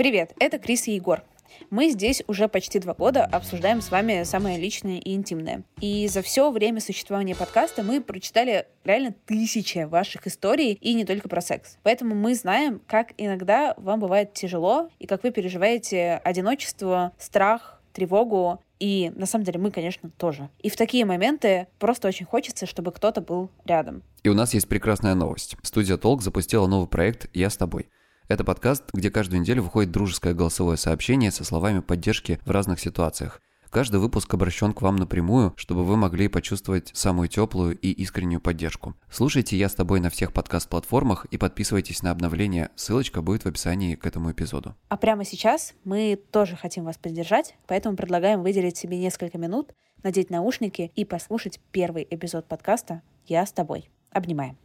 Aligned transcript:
Привет, 0.00 0.32
это 0.40 0.58
Крис 0.58 0.88
и 0.88 0.94
Егор. 0.94 1.22
Мы 1.68 1.90
здесь 1.90 2.22
уже 2.26 2.48
почти 2.48 2.78
два 2.78 2.94
года 2.94 3.22
обсуждаем 3.22 3.82
с 3.82 3.90
вами 3.90 4.22
самое 4.22 4.58
личное 4.58 4.96
и 4.96 5.12
интимное. 5.12 5.62
И 5.78 6.08
за 6.08 6.22
все 6.22 6.50
время 6.50 6.80
существования 6.80 7.36
подкаста 7.36 7.82
мы 7.82 8.00
прочитали 8.00 8.66
реально 8.82 9.14
тысячи 9.26 9.80
ваших 9.84 10.26
историй, 10.26 10.72
и 10.72 10.94
не 10.94 11.04
только 11.04 11.28
про 11.28 11.42
секс. 11.42 11.76
Поэтому 11.82 12.14
мы 12.14 12.34
знаем, 12.34 12.80
как 12.86 13.12
иногда 13.18 13.74
вам 13.76 14.00
бывает 14.00 14.32
тяжело, 14.32 14.88
и 14.98 15.06
как 15.06 15.22
вы 15.22 15.32
переживаете 15.32 16.22
одиночество, 16.24 17.12
страх, 17.18 17.82
тревогу, 17.92 18.62
и 18.78 19.12
на 19.14 19.26
самом 19.26 19.44
деле 19.44 19.58
мы, 19.58 19.70
конечно, 19.70 20.10
тоже. 20.16 20.48
И 20.60 20.70
в 20.70 20.76
такие 20.76 21.04
моменты 21.04 21.66
просто 21.78 22.08
очень 22.08 22.24
хочется, 22.24 22.64
чтобы 22.64 22.90
кто-то 22.92 23.20
был 23.20 23.50
рядом. 23.66 24.02
И 24.22 24.30
у 24.30 24.34
нас 24.34 24.54
есть 24.54 24.66
прекрасная 24.66 25.14
новость. 25.14 25.56
Студия 25.62 25.98
Толк 25.98 26.22
запустила 26.22 26.66
новый 26.66 26.88
проект 26.88 27.28
«Я 27.34 27.50
с 27.50 27.58
тобой». 27.58 27.90
Это 28.30 28.44
подкаст, 28.44 28.84
где 28.92 29.10
каждую 29.10 29.40
неделю 29.40 29.64
выходит 29.64 29.90
дружеское 29.90 30.34
голосовое 30.34 30.78
сообщение 30.78 31.32
со 31.32 31.42
словами 31.42 31.80
поддержки 31.80 32.38
в 32.44 32.50
разных 32.52 32.78
ситуациях. 32.78 33.42
Каждый 33.70 33.98
выпуск 33.98 34.32
обращен 34.32 34.72
к 34.72 34.82
вам 34.82 34.94
напрямую, 34.94 35.52
чтобы 35.56 35.82
вы 35.82 35.96
могли 35.96 36.28
почувствовать 36.28 36.92
самую 36.94 37.26
теплую 37.26 37.76
и 37.76 37.90
искреннюю 37.90 38.40
поддержку. 38.40 38.94
Слушайте 39.10 39.56
«Я 39.56 39.68
с 39.68 39.74
тобой» 39.74 39.98
на 39.98 40.10
всех 40.10 40.32
подкаст-платформах 40.32 41.24
и 41.32 41.38
подписывайтесь 41.38 42.04
на 42.04 42.12
обновления. 42.12 42.70
Ссылочка 42.76 43.20
будет 43.20 43.42
в 43.42 43.46
описании 43.46 43.96
к 43.96 44.06
этому 44.06 44.30
эпизоду. 44.30 44.76
А 44.86 44.96
прямо 44.96 45.24
сейчас 45.24 45.74
мы 45.82 46.16
тоже 46.30 46.54
хотим 46.54 46.84
вас 46.84 46.98
поддержать, 46.98 47.56
поэтому 47.66 47.96
предлагаем 47.96 48.42
выделить 48.42 48.76
себе 48.76 48.96
несколько 48.98 49.38
минут, 49.38 49.72
надеть 50.04 50.30
наушники 50.30 50.92
и 50.94 51.04
послушать 51.04 51.58
первый 51.72 52.06
эпизод 52.08 52.46
подкаста 52.46 53.02
«Я 53.26 53.44
с 53.44 53.50
тобой». 53.50 53.90
Обнимаем. 54.12 54.56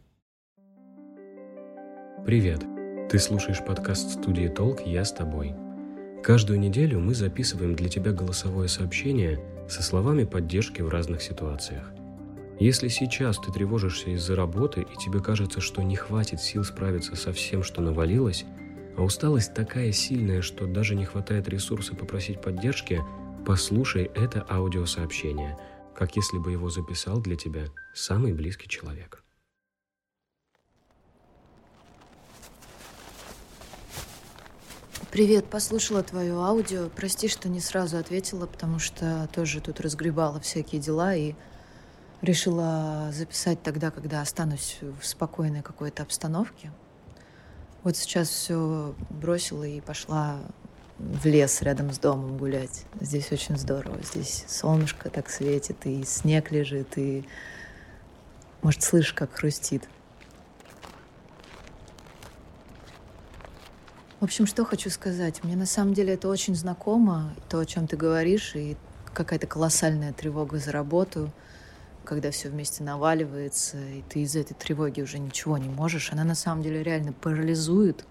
Привет! 2.28 2.75
Ты 3.09 3.19
слушаешь 3.19 3.63
подкаст 3.63 4.19
студии 4.19 4.47
«Толк. 4.47 4.81
Я 4.83 5.05
с 5.05 5.13
тобой». 5.13 5.53
Каждую 6.23 6.59
неделю 6.59 6.99
мы 6.99 7.13
записываем 7.13 7.75
для 7.75 7.88
тебя 7.88 8.11
голосовое 8.11 8.67
сообщение 8.67 9.39
со 9.69 9.83
словами 9.83 10.23
поддержки 10.23 10.81
в 10.81 10.89
разных 10.89 11.21
ситуациях. 11.21 11.91
Если 12.59 12.88
сейчас 12.88 13.38
ты 13.38 13.51
тревожишься 13.51 14.09
из-за 14.09 14.35
работы 14.35 14.81
и 14.81 14.97
тебе 14.97 15.19
кажется, 15.19 15.61
что 15.61 15.83
не 15.83 15.95
хватит 15.95 16.41
сил 16.41 16.63
справиться 16.63 17.16
со 17.16 17.31
всем, 17.31 17.61
что 17.61 17.79
навалилось, 17.79 18.43
а 18.97 19.03
усталость 19.03 19.53
такая 19.53 19.91
сильная, 19.91 20.41
что 20.41 20.66
даже 20.66 20.95
не 20.95 21.05
хватает 21.05 21.47
ресурса 21.47 21.95
попросить 21.95 22.41
поддержки, 22.41 23.03
послушай 23.45 24.09
это 24.16 24.43
аудиосообщение, 24.49 25.55
как 25.93 26.16
если 26.16 26.39
бы 26.39 26.51
его 26.51 26.69
записал 26.69 27.22
для 27.22 27.35
тебя 27.35 27.66
самый 27.93 28.33
близкий 28.33 28.67
человек. 28.67 29.25
Привет, 35.16 35.46
послушала 35.46 36.03
твое 36.03 36.34
аудио. 36.34 36.90
Прости, 36.94 37.30
что 37.30 37.48
не 37.48 37.62
сразу 37.62 37.98
ответила, 37.98 38.48
потому 38.48 38.80
что 38.80 39.30
тоже 39.31 39.62
тут 39.62 39.80
разгребала 39.80 40.42
всякие 40.42 40.81
дела 40.81 41.16
и 41.16 41.36
решила 42.22 43.12
записать 43.14 43.64
тогда, 43.64 43.92
когда 43.92 44.20
останусь 44.20 44.80
в 44.81 45.06
спокойной 45.06 45.62
какой-то 45.62 46.03
обстановке. 46.03 46.70
Вот 47.84 47.96
сейчас 47.96 48.28
все 48.28 48.94
бросила 49.09 49.64
и 49.64 49.80
пошла 49.80 50.38
в 51.00 51.26
лес 51.26 51.62
рядом 51.62 51.94
с 51.94 51.97
домом 51.97 52.38
гулять. 52.38 52.84
Здесь 53.00 53.32
очень 53.32 53.58
здорово. 53.58 53.97
Здесь 54.03 54.44
солнышко 54.50 55.09
так 55.09 55.30
светит, 55.30 55.78
и 55.86 56.03
снег 56.03 56.52
лежит, 56.52 56.97
и, 56.97 57.24
может, 58.62 58.84
слышишь, 58.84 59.14
как 59.14 59.32
хрустит. 59.32 59.88
В 64.25 64.28
общем, 64.28 64.47
что 64.47 64.66
хочу 64.66 64.90
сказать. 64.90 65.44
Мне 65.44 65.56
на 65.56 65.68
самом 65.68 65.94
деле 65.94 66.16
это 66.16 66.28
очень 66.30 66.56
знакомо, 66.56 67.36
то, 67.47 67.59
о 67.59 67.66
чем 67.68 67.86
ты 67.86 67.96
говоришь, 67.96 68.56
и 68.56 68.75
какая-то 69.13 69.46
колоссальная 69.46 70.13
тревога 70.13 70.58
за 70.58 70.72
работу, 70.72 71.31
когда 72.03 72.31
все 72.31 72.50
вместе 72.50 72.84
наваливается, 72.84 73.78
и 73.78 74.02
ты 74.09 74.22
из 74.22 74.35
этой 74.35 74.56
тревоги 74.56 75.02
уже 75.02 75.19
ничего 75.19 75.59
не 75.59 75.69
можешь. 75.69 76.12
Она 76.12 76.24
на 76.24 76.34
самом 76.34 76.64
деле 76.64 76.81
реально 76.81 77.14
парализует, 77.14 78.03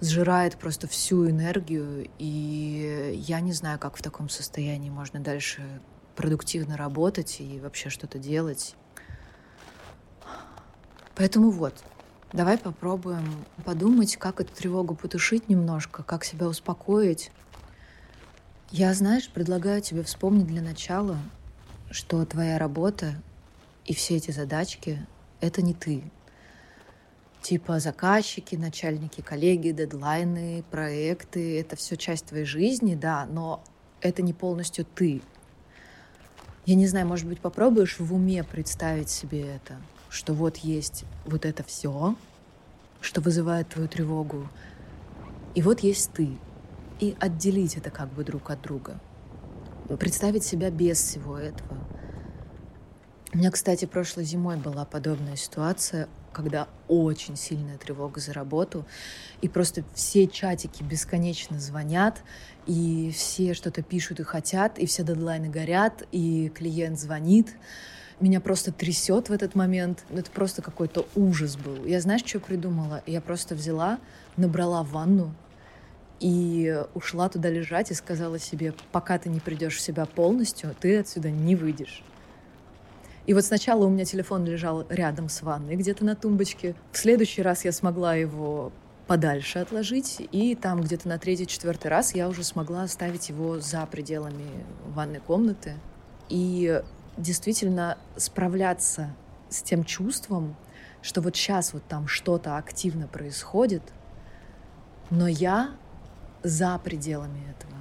сжирает 0.00 0.56
просто 0.56 0.88
всю 0.88 1.28
энергию, 1.28 2.08
и 2.18 3.12
я 3.22 3.40
не 3.40 3.52
знаю, 3.52 3.78
как 3.78 3.98
в 3.98 4.02
таком 4.02 4.30
состоянии 4.30 4.88
можно 4.88 5.20
дальше 5.20 5.60
продуктивно 6.16 6.78
работать 6.78 7.42
и 7.42 7.60
вообще 7.60 7.90
что-то 7.90 8.18
делать. 8.18 8.74
Поэтому 11.14 11.50
вот, 11.50 11.74
Давай 12.32 12.58
попробуем 12.58 13.44
подумать, 13.64 14.16
как 14.16 14.40
эту 14.40 14.54
тревогу 14.54 14.94
потушить 14.94 15.48
немножко, 15.48 16.04
как 16.04 16.24
себя 16.24 16.46
успокоить. 16.46 17.32
Я, 18.70 18.94
знаешь, 18.94 19.28
предлагаю 19.28 19.82
тебе 19.82 20.04
вспомнить 20.04 20.46
для 20.46 20.62
начала, 20.62 21.18
что 21.90 22.24
твоя 22.24 22.56
работа 22.56 23.20
и 23.84 23.94
все 23.94 24.14
эти 24.14 24.30
задачки— 24.30 25.04
это 25.40 25.60
не 25.60 25.74
ты. 25.74 26.04
Типа 27.42 27.80
заказчики, 27.80 28.54
начальники, 28.54 29.22
коллеги, 29.22 29.70
дедлайны, 29.70 30.62
проекты— 30.70 31.58
это 31.60 31.74
все 31.74 31.96
часть 31.96 32.26
твоей 32.26 32.44
жизни, 32.44 32.94
да, 32.94 33.26
но 33.26 33.64
это 34.00 34.22
не 34.22 34.34
полностью 34.34 34.84
ты. 34.84 35.20
Я 36.64 36.76
не 36.76 36.86
знаю, 36.86 37.08
может 37.08 37.26
быть, 37.26 37.40
попробуешь 37.40 37.98
в 37.98 38.14
уме 38.14 38.44
представить 38.44 39.10
себе 39.10 39.56
это— 39.56 39.80
что 40.10 40.34
вот 40.34 40.58
есть 40.58 41.04
вот 41.24 41.46
это 41.46 41.62
все, 41.62 42.16
что 43.00 43.20
вызывает 43.20 43.68
твою 43.68 43.88
тревогу, 43.88 44.48
и 45.54 45.62
вот 45.62 45.80
есть 45.80 46.12
ты. 46.12 46.36
И 47.00 47.16
отделить 47.18 47.76
это 47.76 47.90
как 47.90 48.12
бы 48.12 48.24
друг 48.24 48.50
от 48.50 48.60
друга. 48.60 49.00
Представить 49.98 50.44
себя 50.44 50.70
без 50.70 51.00
всего 51.00 51.38
этого. 51.38 51.78
У 53.32 53.38
меня, 53.38 53.50
кстати, 53.50 53.86
прошлой 53.86 54.24
зимой 54.24 54.56
была 54.56 54.84
подобная 54.84 55.36
ситуация, 55.36 56.08
когда 56.32 56.68
очень 56.88 57.36
сильная 57.36 57.78
тревога 57.78 58.20
за 58.20 58.32
работу, 58.32 58.84
и 59.40 59.48
просто 59.48 59.84
все 59.94 60.26
чатики 60.26 60.82
бесконечно 60.82 61.58
звонят, 61.58 62.22
и 62.66 63.10
все 63.12 63.54
что-то 63.54 63.82
пишут 63.82 64.20
и 64.20 64.24
хотят, 64.24 64.78
и 64.78 64.86
все 64.86 65.02
дедлайны 65.02 65.48
горят, 65.48 66.06
и 66.12 66.50
клиент 66.50 66.98
звонит, 66.98 67.54
меня 68.20 68.40
просто 68.40 68.72
трясет 68.72 69.28
в 69.28 69.32
этот 69.32 69.54
момент. 69.54 70.04
Это 70.10 70.30
просто 70.30 70.62
какой-то 70.62 71.06
ужас 71.14 71.56
был. 71.56 71.84
Я 71.84 72.00
знаешь, 72.00 72.22
что 72.24 72.40
придумала? 72.40 73.02
Я 73.06 73.20
просто 73.20 73.54
взяла, 73.54 73.98
набрала 74.36 74.82
ванну 74.82 75.34
и 76.20 76.84
ушла 76.94 77.28
туда 77.28 77.48
лежать 77.48 77.90
и 77.90 77.94
сказала 77.94 78.38
себе, 78.38 78.74
пока 78.92 79.18
ты 79.18 79.28
не 79.30 79.40
придешь 79.40 79.76
в 79.76 79.80
себя 79.80 80.04
полностью, 80.04 80.74
ты 80.78 80.98
отсюда 80.98 81.30
не 81.30 81.56
выйдешь. 81.56 82.04
И 83.26 83.34
вот 83.34 83.44
сначала 83.44 83.86
у 83.86 83.88
меня 83.88 84.04
телефон 84.04 84.44
лежал 84.44 84.84
рядом 84.88 85.28
с 85.28 85.42
ванной, 85.42 85.76
где-то 85.76 86.04
на 86.04 86.16
тумбочке. 86.16 86.74
В 86.92 86.98
следующий 86.98 87.42
раз 87.42 87.64
я 87.64 87.72
смогла 87.72 88.14
его 88.14 88.72
подальше 89.06 89.58
отложить, 89.58 90.16
и 90.30 90.54
там 90.54 90.82
где-то 90.82 91.08
на 91.08 91.18
третий-четвертый 91.18 91.88
раз 91.88 92.14
я 92.14 92.28
уже 92.28 92.44
смогла 92.44 92.82
оставить 92.82 93.28
его 93.28 93.58
за 93.58 93.84
пределами 93.86 94.46
ванной 94.86 95.20
комнаты. 95.20 95.74
И 96.28 96.82
действительно 97.20 97.98
справляться 98.16 99.14
с 99.48 99.62
тем 99.62 99.84
чувством, 99.84 100.56
что 101.02 101.20
вот 101.20 101.36
сейчас 101.36 101.72
вот 101.72 101.84
там 101.86 102.06
что-то 102.06 102.56
активно 102.56 103.06
происходит, 103.06 103.82
но 105.10 105.26
я 105.26 105.70
за 106.42 106.78
пределами 106.78 107.40
этого. 107.50 107.72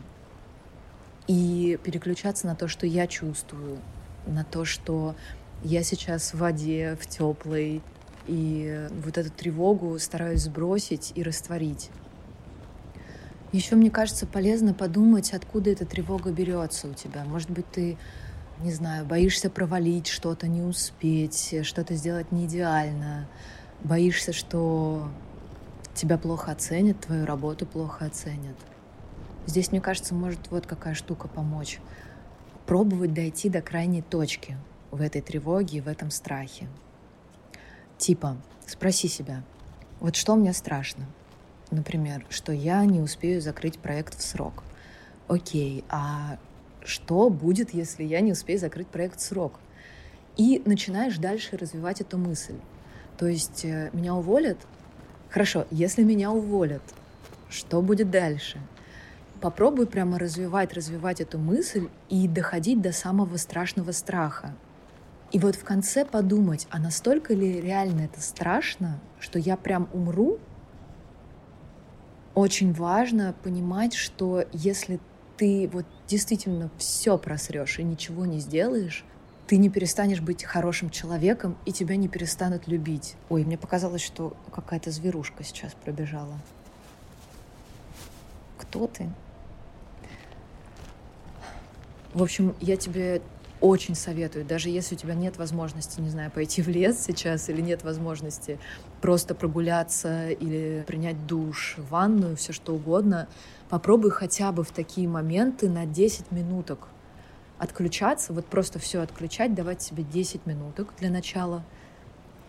И 1.28 1.80
переключаться 1.84 2.48
на 2.48 2.56
то, 2.56 2.68
что 2.68 2.88
я 2.88 3.08
чувствую, 3.08 3.80
на 4.26 4.44
то, 4.44 4.66
что 4.66 5.16
я 5.64 5.84
сейчас 5.84 6.34
в 6.34 6.40
воде, 6.40 6.98
в 7.00 7.08
теплой, 7.08 7.82
и 8.28 8.88
вот 9.04 9.18
эту 9.18 9.32
тревогу 9.32 9.98
стараюсь 10.00 10.44
сбросить 10.44 11.12
и 11.16 11.24
растворить. 11.24 11.90
Еще, 13.52 13.76
мне 13.76 13.90
кажется, 13.90 14.28
полезно 14.28 14.76
подумать, 14.76 15.34
откуда 15.34 15.72
эта 15.72 15.86
тревога 15.86 16.32
берется 16.32 16.88
у 16.88 16.94
тебя. 16.94 17.24
Может 17.26 17.50
быть, 17.50 17.66
ты, 17.72 17.98
не 18.60 18.72
знаю, 18.72 19.06
боишься 19.06 19.50
провалить 19.50 20.08
что-то, 20.08 20.48
не 20.48 20.62
успеть, 20.62 21.56
что-то 21.64 21.96
сделать 21.96 22.32
не 22.32 22.46
идеально, 22.46 23.28
боишься, 23.84 24.34
что 24.34 25.10
тебя 25.94 26.18
плохо 26.18 26.52
оценят, 26.52 27.00
твою 27.00 27.26
работу 27.26 27.66
плохо 27.66 28.06
оценят. 28.06 28.56
Здесь, 29.46 29.72
мне 29.72 29.82
кажется, 29.82 30.14
может 30.14 30.52
вот 30.52 30.66
какая 30.68 30.94
штука 30.94 31.28
помочь. 31.28 31.80
Пробовать 32.66 33.14
дойти 33.14 33.50
до 33.50 33.62
крайней 33.62 34.02
точки 34.02 34.58
в 34.92 35.02
этой 35.02 35.22
тревоге, 35.22 35.82
в 35.82 35.88
этом 35.88 36.12
страхе. 36.12 36.68
Типа, 37.98 38.38
спроси 38.68 39.08
себя, 39.08 39.44
вот 40.00 40.16
что 40.16 40.36
мне 40.36 40.54
страшно? 40.54 41.06
Например, 41.72 42.26
что 42.30 42.52
я 42.52 42.84
не 42.86 43.00
успею 43.00 43.42
закрыть 43.42 43.80
проект 43.80 44.18
в 44.18 44.22
срок. 44.22 44.64
Окей, 45.28 45.84
а 45.90 46.38
что 46.84 47.30
будет, 47.30 47.74
если 47.74 48.04
я 48.04 48.22
не 48.22 48.32
успею 48.32 48.60
закрыть 48.60 48.88
проект 48.88 49.20
в 49.20 49.24
срок? 49.24 49.60
И 50.38 50.62
начинаешь 50.66 51.18
дальше 51.18 51.58
развивать 51.58 52.02
эту 52.02 52.18
мысль. 52.18 52.56
То 53.18 53.28
есть 53.28 53.66
э, 53.66 53.90
меня 53.94 54.16
уволят? 54.16 54.58
Хорошо, 55.30 55.68
если 55.70 56.04
меня 56.04 56.32
уволят, 56.32 56.82
что 57.50 57.82
будет 57.82 58.10
дальше? 58.10 58.60
Попробуй 59.42 59.86
прямо 59.86 60.18
развивать, 60.20 60.74
развивать 60.74 61.22
эту 61.22 61.38
мысль 61.38 61.90
и 62.10 62.28
доходить 62.28 62.82
до 62.82 62.92
самого 62.92 63.38
страшного 63.38 63.92
страха. 63.92 64.54
И 65.32 65.40
вот 65.40 65.56
в 65.56 65.64
конце 65.64 66.06
подумать, 66.06 66.68
а 66.72 66.80
настолько 66.80 67.34
ли 67.34 67.62
реально 67.62 68.02
это 68.02 68.22
страшно, 68.22 69.00
что 69.20 69.38
я 69.38 69.56
прям 69.58 69.88
умру? 69.94 70.40
Очень 72.34 72.74
важно 72.74 73.36
понимать, 73.44 73.94
что 73.94 74.46
если 74.52 75.00
ты 75.40 75.70
вот 75.72 75.86
действительно 76.06 76.70
все 76.78 77.18
просрешь 77.18 77.80
и 77.80 77.84
ничего 77.84 78.26
не 78.26 78.40
сделаешь, 78.40 79.06
ты 79.48 79.56
не 79.56 79.70
перестанешь 79.70 80.20
быть 80.20 80.44
хорошим 80.44 80.90
человеком, 80.90 81.58
и 81.66 81.72
тебя 81.72 81.96
не 81.96 82.10
перестанут 82.10 82.68
любить. 82.68 83.16
Ой, 83.30 83.46
мне 83.46 83.58
показалось, 83.58 84.02
что 84.02 84.36
какая-то 84.52 84.92
зверушка 84.92 85.46
сейчас 85.46 85.74
пробежала. 85.74 86.38
Кто 88.58 88.88
ты? 88.88 89.10
В 92.14 92.22
общем, 92.22 92.54
я 92.60 92.76
тебе 92.76 93.22
очень 93.62 93.96
советую, 93.96 94.46
даже 94.46 94.70
если 94.70 94.96
у 94.96 94.98
тебя 94.98 95.14
нет 95.14 95.38
возможности, 95.38 96.00
не 96.00 96.10
знаю, 96.10 96.32
пойти 96.32 96.62
в 96.62 96.70
лес 96.70 97.04
сейчас 97.04 97.50
или 97.50 97.62
нет 97.62 97.84
возможности 97.84 98.60
просто 99.02 99.36
прогуляться 99.36 100.30
или 100.30 100.84
принять 100.88 101.28
душ, 101.28 101.76
ванную, 101.90 102.38
все 102.38 102.54
что 102.54 102.74
угодно, 102.74 103.28
попробуй 103.70 104.12
хотя 104.12 104.52
бы 104.52 104.64
в 104.64 104.72
такие 104.72 105.08
моменты 105.08 105.70
на 105.70 105.86
10 105.86 106.32
минуток 106.32 106.88
отключаться, 107.58 108.32
вот 108.32 108.46
просто 108.46 108.80
все 108.80 109.02
отключать, 109.02 109.54
давать 109.54 109.82
себе 109.82 110.04
10 110.04 110.46
минуток 110.46 110.94
для 110.98 111.10
начала 111.10 111.64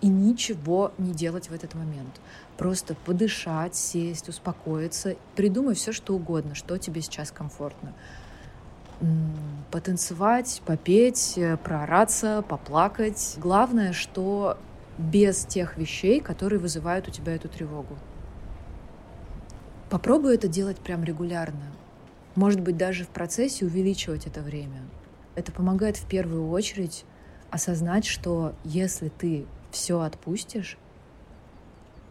и 0.01 0.09
ничего 0.09 0.93
не 0.97 1.13
делать 1.13 1.51
в 1.51 1.53
этот 1.53 1.75
момент. 1.75 2.21
Просто 2.57 2.95
подышать, 2.95 3.75
сесть, 3.75 4.29
успокоиться, 4.29 5.17
придумай 5.35 5.75
все, 5.75 5.93
что 5.93 6.15
угодно, 6.15 6.55
что 6.55 6.79
тебе 6.79 7.03
сейчас 7.03 7.33
комфортно 7.33 7.95
потанцевать, 9.71 10.63
попеть, 10.67 11.35
э, 11.37 11.57
проораться, 11.57 12.45
поплакать. 12.47 13.37
Главное, 13.39 13.93
что 13.93 14.59
без 14.99 15.45
тех 15.45 15.79
вещей, 15.79 16.21
которые 16.21 16.59
вызывают 16.59 17.09
у 17.09 17.11
тебя 17.11 17.35
эту 17.35 17.49
тревогу. 17.49 17.97
Попробуй 19.89 20.35
это 20.35 20.49
делать 20.49 20.79
прям 20.79 21.03
регулярно. 21.03 21.73
Может 22.37 22.61
быть, 22.61 22.77
даже 22.77 23.05
в 23.05 23.09
процессе 23.09 23.65
увеличивать 23.65 24.27
это 24.27 24.41
время. 24.41 24.83
Это 25.35 25.53
помогает 25.53 25.97
в 25.97 26.07
первую 26.07 26.49
очередь 26.51 27.05
осознать, 27.51 28.05
что 28.05 28.55
если 28.65 29.09
ты 29.09 29.47
все 29.71 30.01
отпустишь, 30.01 30.77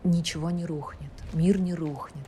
ничего 0.03 0.49
не 0.49 0.65
рухнет, 0.65 1.11
мир 1.33 1.59
не 1.59 1.73
рухнет. 1.73 2.27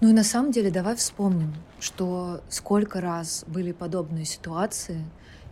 Ну 0.00 0.10
и 0.10 0.12
на 0.12 0.22
самом 0.22 0.52
деле 0.52 0.70
давай 0.70 0.94
вспомним, 0.94 1.52
что 1.80 2.40
сколько 2.48 3.00
раз 3.00 3.44
были 3.48 3.72
подобные 3.72 4.24
ситуации, 4.24 5.04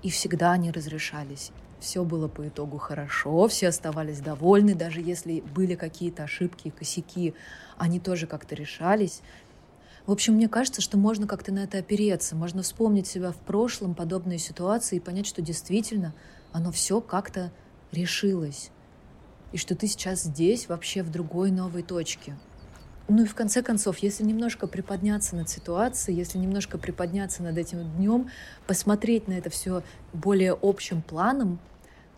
и 0.05 0.11
всегда 0.11 0.53
они 0.53 0.71
разрешались. 0.71 1.51
Все 1.81 2.05
было 2.05 2.29
по 2.29 2.47
итогу 2.47 2.79
хорошо, 2.79 3.49
все 3.49 3.69
оставались 3.69 4.21
довольны, 4.21 4.77
даже 4.77 5.01
если 5.01 5.41
были 5.41 5.75
какие-то 5.75 6.23
ошибки, 6.23 6.71
косяки, 6.71 7.35
они 7.77 7.99
тоже 7.99 8.29
как-то 8.29 8.55
решались. 8.55 9.21
В 10.07 10.13
общем, 10.13 10.35
мне 10.35 10.49
кажется, 10.49 10.81
что 10.81 10.97
можно 10.97 11.27
как-то 11.27 11.53
на 11.53 11.65
это 11.65 11.79
опереться, 11.79 12.37
можно 12.37 12.63
вспомнить 12.63 13.09
себя 13.09 13.33
в 13.33 13.39
прошлом, 13.39 13.97
подобные 13.97 14.39
ситуации, 14.39 14.97
и 14.97 15.01
понять, 15.01 15.27
что 15.27 15.43
действительно 15.43 16.15
оно 16.53 16.71
все 16.71 17.01
как-то 17.01 17.51
решилось. 17.91 18.71
И 19.51 19.59
что 19.59 19.75
ты 19.75 19.89
сейчас 19.89 20.23
здесь, 20.23 20.69
вообще 20.69 21.03
в 21.03 21.11
другой 21.11 21.51
новой 21.51 21.83
точке. 21.83 22.37
Ну 23.09 23.23
и 23.23 23.27
в 23.27 23.35
конце 23.35 23.63
концов, 23.63 23.99
если 23.99 24.25
немножко 24.25 24.67
приподняться 24.67 25.37
над 25.37 25.49
ситуацией, 25.49 26.17
если 26.17 26.39
немножко 26.39 26.77
приподняться 26.77 27.43
над 27.43 27.57
этим 27.57 27.89
днем, 27.97 28.31
посмотреть 28.67 29.29
на 29.29 29.35
это 29.35 29.49
все 29.49 29.85
более 30.13 30.59
общим 30.61 31.03
планом, 31.03 31.61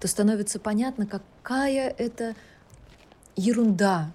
то 0.01 0.09
становится 0.09 0.59
понятно, 0.59 1.07
какая 1.07 1.91
это 1.91 2.35
ерунда, 3.37 4.11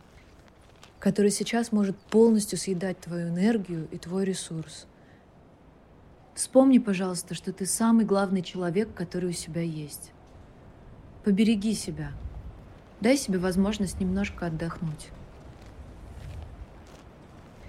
которая 1.00 1.32
сейчас 1.32 1.72
может 1.72 1.96
полностью 1.98 2.58
съедать 2.58 2.98
твою 3.00 3.30
энергию 3.30 3.88
и 3.92 3.98
твой 4.00 4.26
ресурс. 4.26 4.88
Вспомни, 6.34 6.80
пожалуйста, 6.80 7.36
что 7.36 7.54
ты 7.54 7.68
самый 7.68 8.06
главный 8.06 8.42
человек, 8.42 8.92
который 8.96 9.30
у 9.30 9.34
себя 9.34 9.62
есть. 9.62 10.12
Побереги 11.24 11.76
себя. 11.76 12.12
Дай 13.00 13.18
себе 13.18 13.38
возможность 13.38 14.00
немножко 14.00 14.48
отдохнуть. 14.48 15.10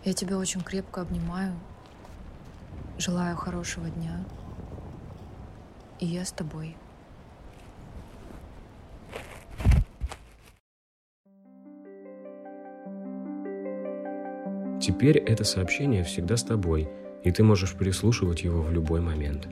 Я 0.04 0.12
тебя 0.12 0.37
очень 0.37 0.61
крепко 0.61 1.00
обнимаю. 1.00 1.54
Желаю 2.99 3.37
хорошего 3.37 3.88
дня. 3.88 4.23
И 5.99 6.06
я 6.06 6.26
с 6.26 6.32
тобой. 6.32 6.76
Теперь 14.80 15.16
это 15.16 15.44
сообщение 15.44 16.04
всегда 16.04 16.37
с 16.37 16.42
тобой, 16.42 16.87
и 17.23 17.30
ты 17.30 17.42
можешь 17.42 17.73
прислушивать 17.73 18.42
его 18.42 18.61
в 18.61 18.70
любой 18.70 19.00
момент. 19.00 19.49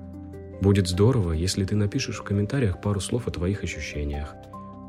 Будет 0.60 0.86
здорово, 0.86 1.32
если 1.32 1.64
ты 1.64 1.74
напишешь 1.74 2.18
в 2.18 2.22
комментариях 2.22 2.82
пару 2.82 3.00
слов 3.00 3.26
о 3.26 3.30
твоих 3.30 3.64
ощущениях. 3.64 4.34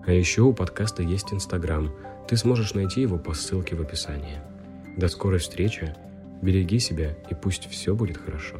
А 0.05 0.11
еще 0.11 0.41
у 0.41 0.51
подкаста 0.51 1.01
есть 1.01 1.31
Инстаграм. 1.31 1.89
Ты 2.27 2.35
сможешь 2.35 2.73
найти 2.73 2.99
его 2.99 3.17
по 3.17 3.33
ссылке 3.33 3.77
в 3.77 3.81
описании. 3.81 4.52
До 4.97 5.07
скорой 5.07 5.39
встречи, 5.39 5.93
береги 6.41 6.79
себя 6.79 7.15
и 7.29 7.33
пусть 7.33 7.69
все 7.69 7.95
будет 7.95 8.17
хорошо. 8.17 8.57